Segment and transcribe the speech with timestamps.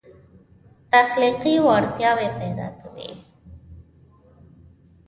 [0.91, 3.11] تخلیقي وړتیاوې پیدا کوي.